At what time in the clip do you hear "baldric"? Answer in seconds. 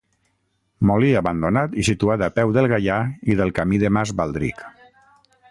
4.23-4.67